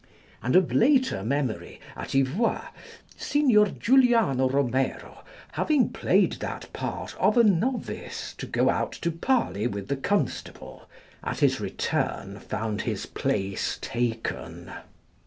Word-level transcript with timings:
And 0.41 0.55
of 0.55 0.73
later 0.73 1.23
memory, 1.23 1.79
at 1.95 2.15
Yvoy, 2.15 2.59
Signor 3.15 3.67
Juliano 3.67 4.49
Romero 4.49 5.23
having 5.51 5.89
played 5.89 6.37
that 6.39 6.73
part 6.73 7.15
of 7.19 7.37
a 7.37 7.43
novice 7.43 8.33
to 8.39 8.47
go 8.47 8.71
out 8.71 8.93
to 8.93 9.11
parley 9.11 9.67
with 9.67 9.89
the 9.89 9.95
Constable, 9.97 10.89
at 11.23 11.41
his 11.41 11.59
return 11.61 12.39
found 12.39 12.81
his 12.81 13.05
place 13.05 13.77
taken. 13.79 14.71